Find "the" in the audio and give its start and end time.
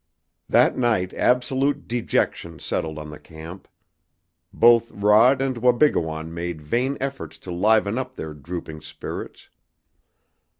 3.11-3.19